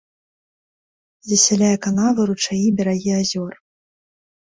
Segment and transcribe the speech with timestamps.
[1.31, 3.53] Засяляе канавы, ручаі, берагі азёр.